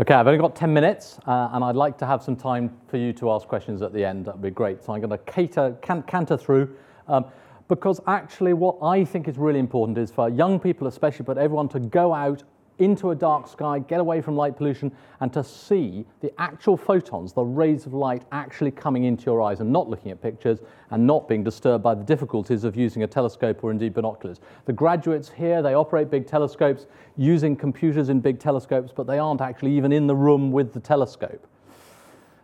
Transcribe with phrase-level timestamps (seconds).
[0.00, 2.96] Okay, I've only got 10 minutes, uh, and I'd like to have some time for
[2.96, 4.24] you to ask questions at the end.
[4.24, 4.82] That'd be great.
[4.82, 6.74] So I'm going to cater, can, canter through,
[7.06, 7.26] um,
[7.68, 11.68] because actually what I think is really important is for young people especially, but everyone
[11.68, 12.42] to go out
[12.78, 17.32] into a dark sky, get away from light pollution, and to see the actual photons,
[17.32, 20.60] the rays of light actually coming into your eyes and not looking at pictures
[20.90, 24.40] and not being disturbed by the difficulties of using a telescope or indeed binoculars.
[24.64, 29.40] The graduates here, they operate big telescopes using computers in big telescopes, but they aren't
[29.40, 31.46] actually even in the room with the telescope.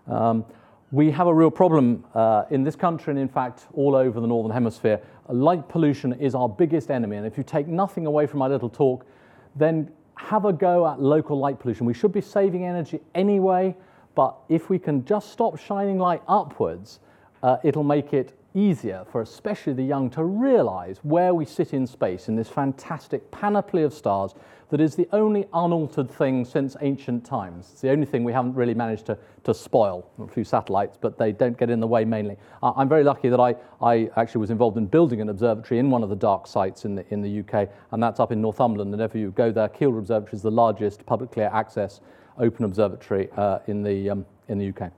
[0.06, 0.45] Um,
[0.91, 4.27] we have a real problem uh, in this country and, in fact, all over the
[4.27, 5.01] Northern Hemisphere.
[5.29, 8.70] Light pollution is our biggest enemy, and if you take nothing away from my little
[8.70, 9.05] talk,
[9.55, 9.91] then
[10.29, 11.87] have a go at local light pollution.
[11.87, 13.75] We should be saving energy anyway,
[14.15, 17.01] but if we can just stop shining light upwards,
[17.43, 21.87] uh, it'll make it easier for especially the young to realize where we sit in
[21.87, 24.34] space in this fantastic panoply of stars
[24.70, 27.70] that is the only unaltered thing since ancient times.
[27.73, 31.17] It's the only thing we haven't really managed to, to spoil, a few satellites, but
[31.17, 32.36] they don't get in the way mainly.
[32.62, 35.89] Uh, I'm very lucky that I, I actually was involved in building an observatory in
[35.91, 38.92] one of the dark sites in the, in the UK, and that's up in Northumberland.
[38.92, 42.01] And if you go there, Kielder Observatory is the largest publicly access
[42.39, 44.92] open observatory uh, in, the, um, in the UK.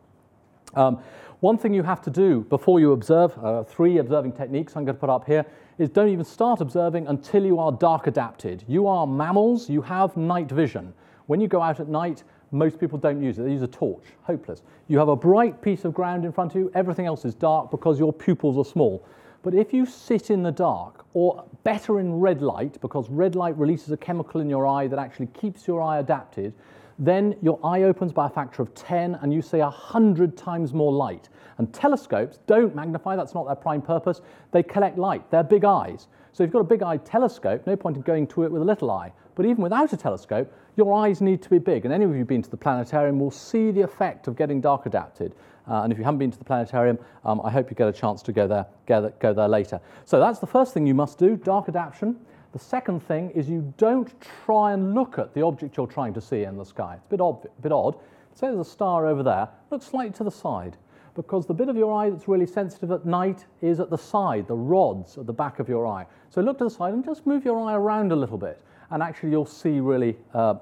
[0.75, 0.99] Um,
[1.41, 4.95] one thing you have to do before you observe, uh, three observing techniques I'm going
[4.95, 5.47] to put up here,
[5.79, 8.63] is don't even start observing until you are dark adapted.
[8.69, 10.93] You are mammals, you have night vision.
[11.27, 13.43] When you go out at night, most people don't use it.
[13.45, 14.05] They use a torch.
[14.23, 14.63] Hopeless.
[14.89, 17.71] You have a bright piece of ground in front of you, everything else is dark
[17.71, 19.07] because your pupils are small.
[19.43, 23.57] But if you sit in the dark, or better in red light, because red light
[23.57, 26.53] releases a chemical in your eye that actually keeps your eye adapted,
[27.01, 30.93] then your eye opens by a factor of 10 and you see 100 times more
[30.93, 31.31] light.
[31.57, 34.21] And telescopes don't magnify, that's not their prime purpose.
[34.53, 36.09] They collect light, they're big eyes.
[36.33, 38.63] So if you've got a big eye telescope, no point in going to it with
[38.63, 39.13] a little eye.
[39.35, 41.87] But even without a telescope, your eyes need to be big.
[41.87, 44.61] And any of you who've been to the planetarium will see the effect of getting
[44.61, 45.35] dark adapted.
[45.69, 47.93] Uh, and if you haven't been to the planetarium, um, I hope you get a
[47.93, 49.81] chance to go there, go, go there later.
[50.05, 52.17] So that's the first thing you must do, dark adaptation.
[52.53, 54.13] The second thing is you don't
[54.45, 56.95] try and look at the object you're trying to see in the sky.
[56.97, 57.47] It's a bit odd.
[57.63, 57.97] Bit odd.
[58.35, 60.77] Say there's a star over there, look slightly to the side
[61.15, 64.47] because the bit of your eye that's really sensitive at night is at the side,
[64.47, 66.07] the rods at the back of your eye.
[66.31, 69.03] So look to the side and just move your eye around a little bit, and
[69.03, 70.55] actually you'll see really uh,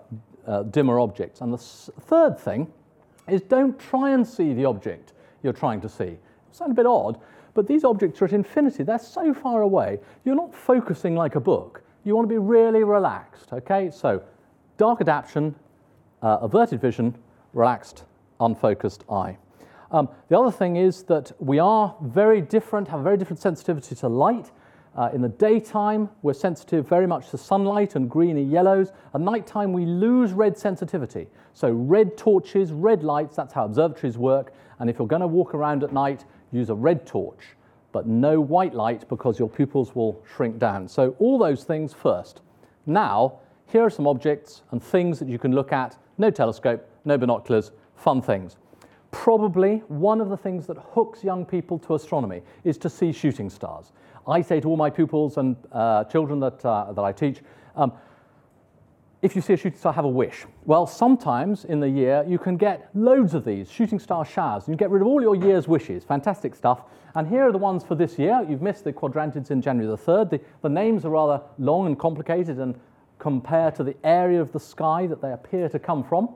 [0.47, 1.43] uh, dimmer objects.
[1.43, 2.73] And the s- third thing
[3.29, 5.13] is don't try and see the object
[5.43, 6.17] you're trying to see.
[6.51, 7.21] It sounds a bit odd,
[7.55, 8.83] but these objects are at infinity.
[8.83, 9.99] They're so far away.
[10.25, 11.83] You're not focusing like a book.
[12.05, 13.91] You want to be really relaxed, okay?
[13.91, 14.23] So,
[14.77, 15.55] dark adaptation,
[16.23, 17.17] uh, averted vision,
[17.53, 18.05] relaxed,
[18.41, 19.37] unfocused eye.
[19.91, 23.95] Um, the other thing is that we are very different, have a very different sensitivity
[23.97, 24.51] to light.
[24.97, 28.93] Uh, in the daytime, we're sensitive very much to sunlight and green and yellows.
[29.15, 31.29] At nighttime, we lose red sensitivity.
[31.55, 34.53] So, red torches, red lights, that's how observatories work.
[34.79, 37.57] And if you're going to walk around at night, use a red torch,
[37.93, 40.89] but no white light because your pupils will shrink down.
[40.89, 42.41] So, all those things first.
[42.87, 45.97] Now, here are some objects and things that you can look at.
[46.17, 48.57] No telescope, no binoculars, fun things.
[49.11, 53.49] Probably one of the things that hooks young people to astronomy is to see shooting
[53.51, 53.93] stars.
[54.27, 57.41] I say to all my pupils and uh, children that, uh, that I teach,
[57.77, 57.93] um,
[59.21, 60.45] if you see a shooting star, have a wish.
[60.65, 64.75] Well, sometimes in the year you can get loads of these shooting star showers, and
[64.75, 66.05] you get rid of all your year's wishes.
[66.05, 66.83] Fantastic stuff.
[67.15, 68.47] And here are the ones for this year.
[68.49, 70.31] You've missed the quadrantids in January the 3rd.
[70.31, 72.79] The, the names are rather long and complicated and
[73.19, 76.29] compare to the area of the sky that they appear to come from.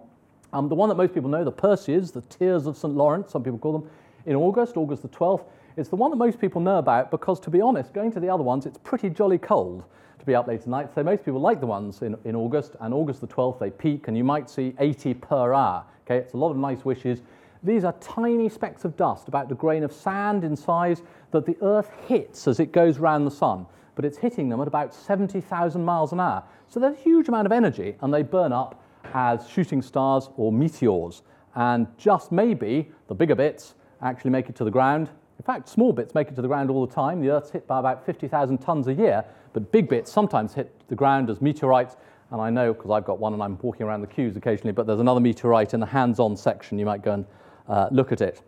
[0.53, 2.95] Um, the one that most people know, the Perseids, the Tears of St.
[2.95, 3.91] Lawrence, some people call them,
[4.27, 5.45] in August, August the 12th.
[5.77, 8.29] It's the one that most people know about because, to be honest, going to the
[8.29, 9.85] other ones, it's pretty jolly cold
[10.23, 10.89] to be up late at night.
[10.95, 14.07] So most people like the ones in, in August, and August the 12th they peak,
[14.07, 15.85] and you might see 80 per hour.
[16.07, 17.23] Okay, it's a lot of nice wishes.
[17.65, 21.03] These are tiny specks of dust, about a grain of sand in size,
[21.33, 23.67] that the Earth hits as it goes round the sun.
[23.97, 26.45] But it's hitting them at about 70,000 miles an hour.
[26.69, 28.81] So there's a huge amount of energy, and they burn up
[29.15, 31.23] as shooting stars or meteors.
[31.57, 35.09] And just maybe the bigger bits actually make it to the ground.
[35.39, 37.21] In fact, small bits make it to the ground all the time.
[37.21, 40.95] The Earth's hit by about 50,000 tons a year, but big bits sometimes hit the
[40.95, 41.97] ground as meteorites.
[42.31, 44.87] And I know because I've got one and I'm walking around the queues occasionally, but
[44.87, 46.79] there's another meteorite in the hands on section.
[46.79, 47.27] You might go and
[47.69, 48.43] uh, look at it.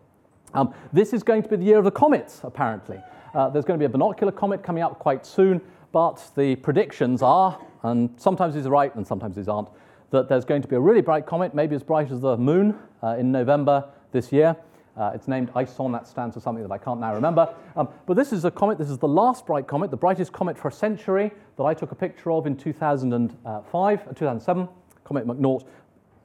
[0.54, 2.98] Um, this is going to be the year of the comets, apparently.
[3.34, 5.60] Uh, there's going to be a binocular comet coming up quite soon,
[5.92, 9.68] but the predictions are, and sometimes these are right and sometimes these aren't,
[10.10, 12.78] that there's going to be a really bright comet, maybe as bright as the moon,
[13.02, 14.56] uh, in November this year.
[14.96, 17.52] Uh, it's named ISON, that stands for something that I can't now remember.
[17.76, 20.56] Um, but this is a comet, this is the last bright comet, the brightest comet
[20.56, 24.68] for a century that I took a picture of in 2005, uh, 2007,
[25.02, 25.64] Comet McNaught,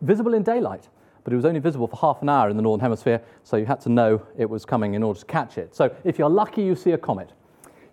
[0.02, 0.88] visible in daylight.
[1.24, 3.66] But it was only visible for half an hour in the Northern Hemisphere, so you
[3.66, 5.76] had to know it was coming in order to catch it.
[5.76, 7.32] So if you're lucky, you see a comet.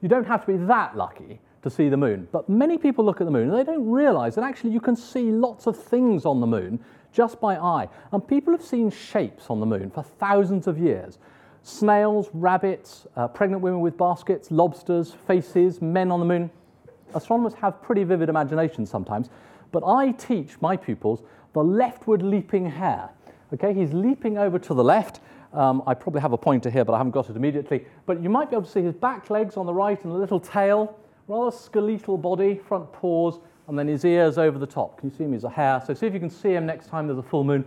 [0.02, 3.20] You don't have to be that lucky to see the moon, but many people look
[3.20, 6.25] at the moon and they don't realize that actually you can see lots of things
[6.25, 6.79] on the moon
[7.12, 7.88] just by eye.
[8.12, 11.19] And people have seen shapes on the moon for thousands of years
[11.62, 16.49] snails, rabbits, uh, pregnant women with baskets, lobsters, faces, men on the moon.
[17.12, 19.31] Astronomers have pretty vivid imaginations sometimes,
[19.73, 21.23] but I teach my pupils
[21.55, 23.11] the leftward leaping hare.
[23.53, 25.20] Okay, he's leaping over to the left.
[25.53, 27.85] Um, I probably have a pointer here, but I haven't got it immediately.
[28.05, 30.17] But you might be able to see his back legs on the right and a
[30.17, 34.98] little tail, rather skeletal body, front paws, and then his ears over the top.
[34.98, 35.32] Can you see him?
[35.32, 35.82] He's a hare.
[35.86, 37.64] So see if you can see him next time there's a full moon.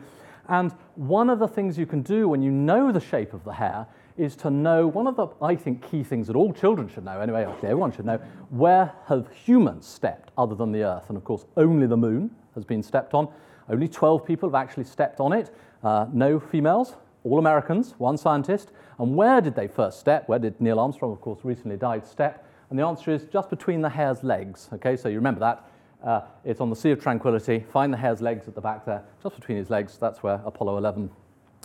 [0.48, 3.54] And one of the things you can do when you know the shape of the
[3.54, 3.86] hare
[4.18, 7.22] is to know one of the, I think, key things that all children should know,
[7.22, 8.18] anyway, actually everyone should know,
[8.50, 11.06] where have humans stepped other than the Earth?
[11.08, 13.30] And of course, only the moon has been stepped on.
[13.70, 15.56] Only 12 people have actually stepped on it.
[15.84, 18.72] Uh, no females, all Americans, one scientist.
[18.98, 20.28] And where did they first step?
[20.28, 22.46] Where did Neil Armstrong, of course, recently died, step?
[22.70, 24.70] And the answer is just between the hare's legs.
[24.74, 25.69] Okay, so you remember that.
[26.04, 27.66] Uh, it's on the Sea of Tranquility.
[27.72, 29.98] Find the hare's legs at the back there, just between his legs.
[29.98, 31.10] That's where Apollo 11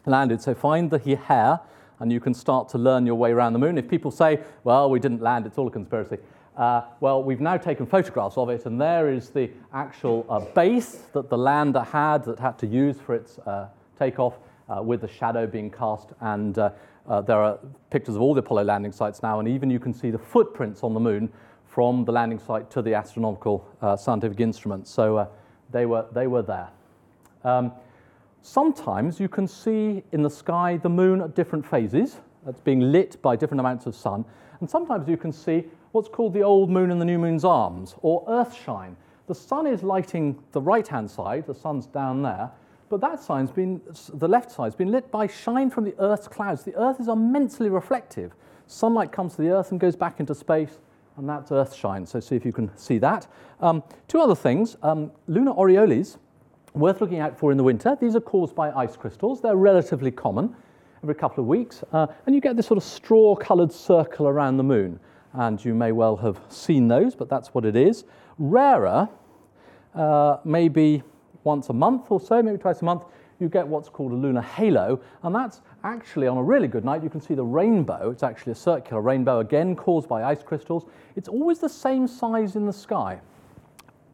[0.06, 0.42] landed.
[0.42, 1.60] So find the hare,
[2.00, 3.78] and you can start to learn your way around the moon.
[3.78, 6.18] If people say, well, we didn't land, it's all a conspiracy.
[6.56, 11.02] Uh, well, we've now taken photographs of it, and there is the actual uh, base
[11.12, 14.34] that the lander had that had to use for its uh, takeoff,
[14.68, 16.10] uh, with the shadow being cast.
[16.20, 16.70] And uh,
[17.22, 17.58] there are
[17.90, 20.82] pictures of all the Apollo landing sites now, and even you can see the footprints
[20.82, 21.32] on the moon
[21.74, 24.88] from the landing site to the astronomical uh, scientific instruments.
[24.88, 25.26] So uh,
[25.72, 26.68] they, were, they were there.
[27.42, 27.72] Um,
[28.42, 32.18] sometimes you can see in the sky the moon at different phases.
[32.46, 34.24] It's being lit by different amounts of sun.
[34.60, 37.96] And sometimes you can see what's called the old moon and the new moon's arms,
[38.02, 38.94] or earthshine.
[39.26, 42.52] The sun is lighting the right hand side, the sun's down there,
[42.88, 43.80] but that side's been,
[44.12, 46.62] the left side's been lit by shine from the Earth's clouds.
[46.62, 48.32] The Earth is immensely reflective.
[48.68, 50.78] Sunlight comes to the Earth and goes back into space
[51.16, 52.06] and that's Earthshine.
[52.06, 53.26] So see if you can see that.
[53.60, 54.76] Um, two other things.
[54.82, 56.18] Um, lunar aureoles,
[56.74, 57.96] worth looking out for in the winter.
[58.00, 59.40] These are caused by ice crystals.
[59.40, 60.54] They're relatively common
[61.02, 61.84] every couple of weeks.
[61.92, 64.98] Uh, and you get this sort of straw-coloured circle around the moon.
[65.34, 68.04] And you may well have seen those, but that's what it is.
[68.38, 69.08] Rarer,
[69.94, 71.02] uh, maybe
[71.44, 73.04] once a month or so, maybe twice a month,
[73.40, 77.02] you get what's called a lunar halo, and that's actually on a really good night,
[77.02, 78.10] you can see the rainbow.
[78.10, 80.86] It's actually a circular rainbow, again caused by ice crystals.
[81.16, 83.20] It's always the same size in the sky.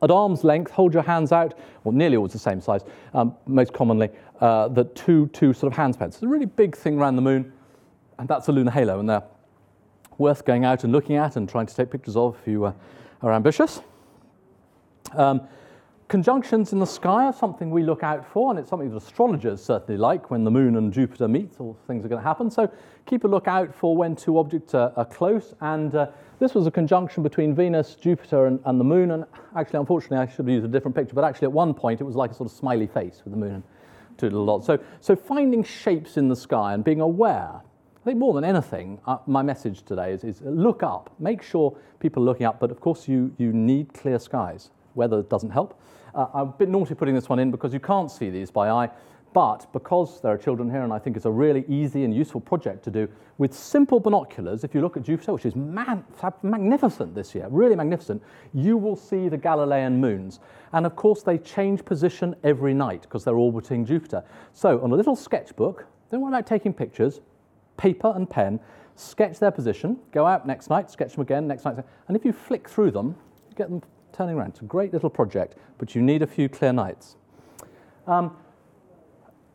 [0.02, 2.82] At arm's length, hold your hands out, or nearly always the same size,
[3.12, 4.08] um, most commonly,
[4.40, 6.08] uh, the two, two sort of handspans.
[6.08, 7.52] It's a really big thing around the moon,
[8.18, 9.22] and that's a lunar halo, and they're
[10.16, 12.72] worth going out and looking at and trying to take pictures of if you uh,
[13.22, 13.80] are ambitious.
[15.12, 15.42] Um,
[16.10, 19.62] Conjunctions in the sky are something we look out for, and it's something that astrologers
[19.62, 22.50] certainly like when the moon and Jupiter meet, all things are going to happen.
[22.50, 22.68] So
[23.06, 25.54] keep a look out for when two objects are, are close.
[25.60, 26.08] And uh,
[26.40, 29.12] this was a conjunction between Venus, Jupiter, and, and, the moon.
[29.12, 29.24] And
[29.54, 32.04] actually, unfortunately, I should have used a different picture, but actually, at one point, it
[32.04, 33.62] was like a sort of smiley face with the moon and
[34.18, 34.66] two little dots.
[34.66, 37.52] So, so finding shapes in the sky and being aware.
[37.54, 41.14] I think more than anything, uh, my message today is, is look up.
[41.20, 44.70] Make sure people are looking up, but of course, you, you need clear skies.
[44.96, 45.80] Weather doesn't help.
[46.14, 48.70] Uh, I'm a bit naughty putting this one in because you can't see these by
[48.70, 48.90] eye,
[49.32, 52.40] but because there are children here, and I think it's a really easy and useful
[52.40, 56.04] project to do, with simple binoculars, if you look at Jupiter, which is man,
[56.42, 60.40] magnificent this year, really magnificent, you will see the Galilean moons.
[60.72, 64.24] And of course, they change position every night because they're orbiting Jupiter.
[64.52, 67.20] So on a little sketchbook, don't worry about taking pictures,
[67.76, 68.58] paper and pen,
[68.96, 71.76] sketch their position, go out next night, sketch them again next night,
[72.08, 73.14] and if you flick through them,
[73.54, 73.80] get them
[74.12, 74.50] turning around.
[74.50, 77.16] It's a great little project, but you need a few clear nights.
[78.06, 78.36] Um,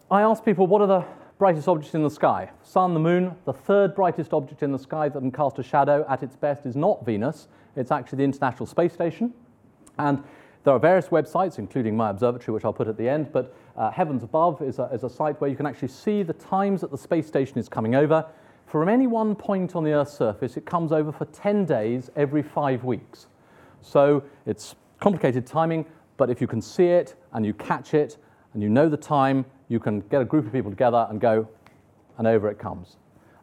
[0.10, 1.06] I asked people, what are the
[1.38, 2.52] brightest objects in the sky?
[2.64, 6.06] Sun, the moon, the third brightest object in the sky that can cast a shadow
[6.08, 7.48] at its best is not Venus.
[7.76, 9.34] It's actually the International Space Station.
[9.98, 10.24] And
[10.64, 13.92] there are various websites, including my observatory, which I'll put at the end, but uh,
[13.92, 16.92] Heavens Above is a, is a site where you can actually see the times that
[16.92, 18.26] the space station is coming over.
[18.66, 22.42] From any one point on the Earth's surface, it comes over for 10 days every
[22.42, 23.28] five weeks.
[23.86, 25.86] So it's complicated timing,
[26.18, 28.18] but if you can see it and you catch it
[28.54, 31.48] and you know the time, you can get a group of people together and go,
[32.18, 32.98] and over it comes.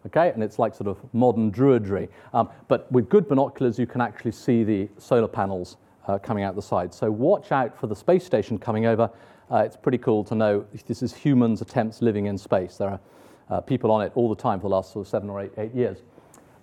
[0.04, 2.08] Okay, and it's like sort of modern druidry.
[2.34, 5.76] Um, but with good binoculars, you can actually see the solar panels
[6.08, 6.92] uh, coming out the side.
[6.92, 9.08] So watch out for the space station coming over.
[9.48, 12.78] Uh, it's pretty cool to know this is humans' attempts living in space.
[12.78, 13.00] There are
[13.48, 15.52] uh, people on it all the time for the last sort of seven or eight,
[15.56, 15.98] eight years.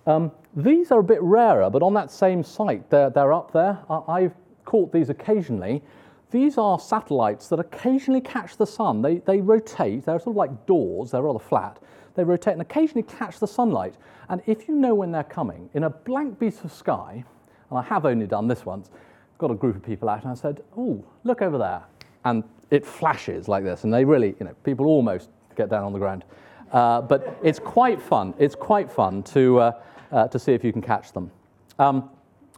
[0.06, 3.78] Um, these are a bit rarer, but on that same site, they're, they're up there.
[3.88, 5.82] I, I've caught these occasionally.
[6.30, 9.02] These are satellites that occasionally catch the sun.
[9.02, 11.80] They, they rotate, they're sort of like doors, they're rather flat.
[12.14, 13.94] They rotate and occasionally catch the sunlight.
[14.28, 17.24] And if you know when they're coming, in a blank piece of sky,
[17.70, 18.90] and I have only done this once,
[19.38, 21.82] got a group of people out and I said, Oh, look over there.
[22.24, 25.92] And it flashes like this, and they really, you know, people almost get down on
[25.92, 26.24] the ground.
[26.72, 28.34] Uh, but it's quite fun.
[28.38, 29.72] It's quite fun to, uh,
[30.12, 31.30] uh, to see if you can catch them.
[31.78, 32.10] Um,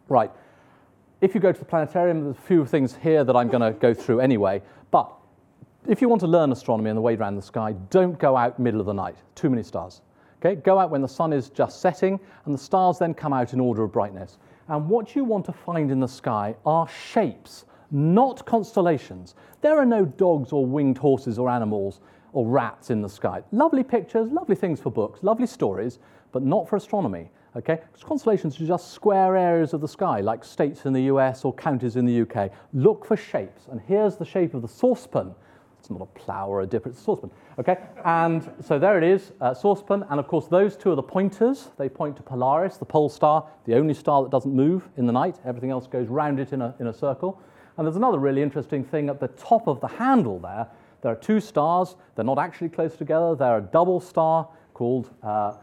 [0.09, 0.31] right.
[1.21, 3.78] If you go to the planetarium, there's a few things here that I'm going to
[3.78, 4.61] go through anyway.
[4.90, 5.11] But
[5.87, 8.59] if you want to learn astronomy and the way around the sky, don't go out
[8.59, 9.16] middle of the night.
[9.35, 10.02] Too many stars.
[10.45, 13.52] Okay, go out when the sun is just setting, and the stars then come out
[13.52, 14.38] in order of brightness.
[14.69, 19.37] And what you want to find in the sky are shapes, not constellations.
[19.61, 22.00] There are no dogs or winged horses or animals
[22.33, 23.43] or rats in the sky.
[23.53, 25.99] Lovely pictures, lovely things for books, lovely stories,
[26.33, 27.31] but not for astronomy.
[27.57, 27.79] Okay?
[27.93, 31.53] Because constellations are just square areas of the sky, like states in the US or
[31.53, 32.51] counties in the UK.
[32.73, 35.35] Look for shapes, and here's the shape of the saucepan.
[35.79, 37.31] It's not a plough or a dipper, it's a saucepan.
[37.59, 37.77] Okay?
[38.05, 41.69] And so there it is, uh, saucepan, and of course those two are the pointers.
[41.77, 45.12] They point to Polaris, the pole star, the only star that doesn't move in the
[45.12, 45.39] night.
[45.45, 47.41] Everything else goes round it in a, in a circle.
[47.77, 50.69] And there's another really interesting thing at the top of the handle there.
[51.03, 51.97] There are two stars.
[52.15, 53.35] They're not actually close together.
[53.35, 55.55] They're a double star called, uh,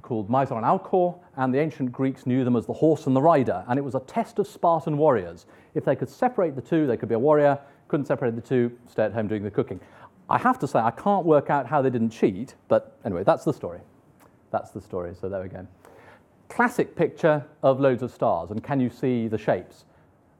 [0.00, 3.22] called Mizar and Alcor, and the ancient Greeks knew them as the horse and the
[3.22, 3.64] rider.
[3.68, 5.46] And it was a test of Spartan warriors.
[5.74, 7.58] If they could separate the two, they could be a warrior.
[7.88, 9.80] Couldn't separate the two, stay at home doing the cooking.
[10.30, 13.44] I have to say, I can't work out how they didn't cheat, but anyway, that's
[13.44, 13.80] the story.
[14.50, 15.66] That's the story, so there we go.
[16.48, 19.84] Classic picture of loads of stars, and can you see the shapes?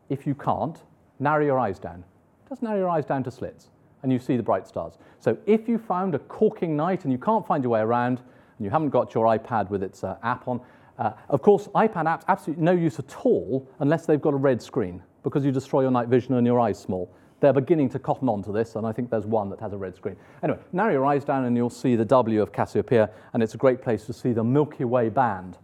[0.08, 0.78] If you can't,
[1.18, 2.04] narrow your eyes down.
[2.48, 3.68] Just narrow your eyes down to slits,
[4.02, 4.98] and you see the bright stars.
[5.20, 8.64] So if you found a corking night and you can't find your way around, and
[8.64, 10.60] you haven't got your iPad with its uh, app on,
[10.98, 14.60] uh, of course, iPad apps absolutely no use at all unless they've got a red
[14.60, 17.12] screen because you destroy your night vision and your eyes small.
[17.40, 19.76] They're beginning to cotton on to this, and I think there's one that has a
[19.76, 20.16] red screen.
[20.44, 23.58] Anyway, narrow your eyes down and you'll see the W of Cassiopeia, and it's a
[23.58, 25.58] great place to see the Milky Way band.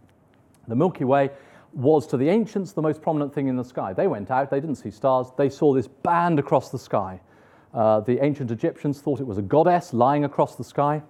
[0.67, 1.29] The Milky Way
[1.71, 3.93] was to the ancients the most prominent thing in the sky.
[3.93, 7.21] They went out, they didn't see stars, they saw this band across the sky.
[7.73, 11.01] Uh, the ancient Egyptians thought it was a goddess lying across the sky,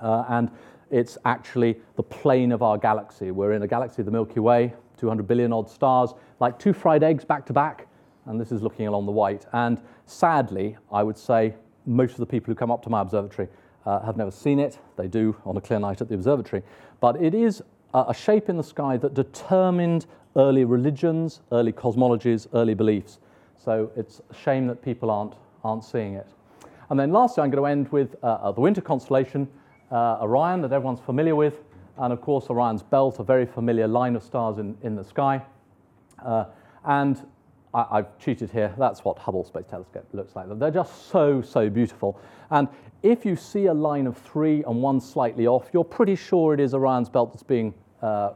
[0.00, 0.50] uh, and
[0.90, 3.30] it's actually the plane of our galaxy.
[3.30, 7.24] We're in a galaxy, the Milky Way, 200 billion odd stars, like two fried eggs
[7.24, 7.88] back to back,
[8.26, 9.46] and this is looking along the white.
[9.52, 11.54] And sadly, I would say
[11.86, 13.48] most of the people who come up to my observatory
[13.86, 14.78] uh, have never seen it.
[14.96, 16.62] They do on a clear night at the observatory.
[17.00, 17.62] But it is
[17.94, 20.06] a shape in the sky that determined
[20.36, 23.18] early religions, early cosmologies, early beliefs.
[23.56, 26.28] So it's a shame that people aren't, aren't seeing it.
[26.90, 29.48] And then lastly, I'm going to end with uh, uh, the winter constellation,
[29.92, 31.62] uh, Orion, that everyone's familiar with.
[31.98, 35.42] And of course, Orion's belt, a very familiar line of stars in, in the sky.
[36.24, 36.46] Uh,
[36.84, 37.24] and
[37.72, 38.74] I, have cheated here.
[38.78, 40.46] That's what Hubble Space Telescope looks like.
[40.58, 42.18] They're just so, so beautiful.
[42.50, 42.66] And
[43.02, 46.60] if you see a line of three and one slightly off, you're pretty sure it
[46.60, 48.32] is Orion's belt that's being, uh,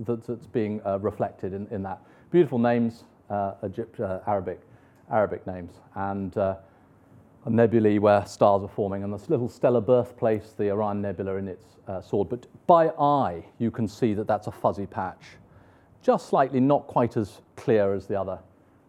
[0.00, 2.00] that's being uh, reflected in, in that.
[2.32, 4.60] Beautiful names, uh, Egypt, uh, Arabic,
[5.10, 6.56] Arabic names, and uh,
[7.44, 11.48] a nebulae where stars are forming, and this little stellar birthplace, the Orion Nebula in
[11.48, 12.28] its uh, sword.
[12.28, 15.22] But by eye, you can see that that's a fuzzy patch,
[16.02, 18.38] just slightly not quite as clear as the other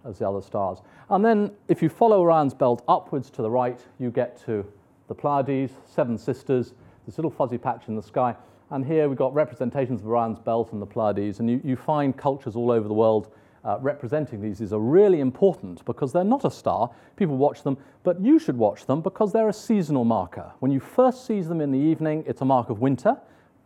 [0.06, 0.80] as the other stars.
[1.10, 4.66] And then if you follow Orion's belt upwards to the right, you get to
[5.08, 6.74] the Pleiades, Seven Sisters,
[7.06, 8.36] this little fuzzy patch in the sky.
[8.70, 11.40] And here we've got representations of Orion's belt and the Pleiades.
[11.40, 13.34] And you, you find cultures all over the world
[13.68, 14.62] uh, representing these.
[14.62, 16.90] is really important because they're not a star.
[17.18, 20.52] People watch them, but you should watch them because they're a seasonal marker.
[20.60, 23.18] When you first see them in the evening, it's a mark of winter,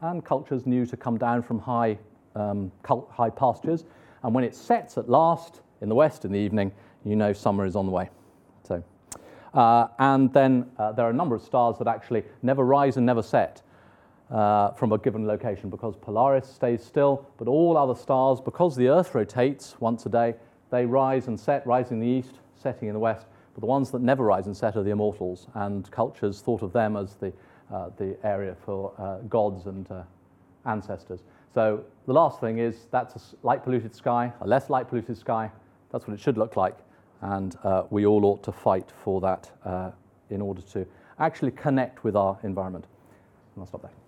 [0.02, 2.00] and cultures knew to come down from high,
[2.36, 2.72] um,
[3.12, 3.86] high pastures.
[4.24, 6.72] And when it sets at last, in the west in the evening,
[7.06, 8.10] you know summer is on the way.
[8.64, 8.84] So,
[9.54, 13.06] uh, and then uh, there are a number of stars that actually never rise and
[13.06, 13.62] never set
[14.32, 18.88] uh, from a given location because Polaris stays still, but all other stars, because the
[18.88, 20.36] Earth rotates once a day,
[20.70, 23.26] they rise and set, rising in the east, setting in the west.
[23.54, 26.72] But the ones that never rise and set are the immortals, and cultures thought of
[26.72, 27.34] them as the,
[27.74, 30.04] uh, the area for uh, gods and uh,
[30.66, 31.24] ancestors.
[31.54, 35.52] So the last thing is that's a light polluted sky, a less light polluted sky,
[35.92, 36.78] that's what it should look like.
[37.20, 39.92] And uh, we all ought to fight for that uh,
[40.30, 40.88] in order to
[41.20, 42.86] actually connect with our environment.
[43.56, 44.01] And I'll stop there.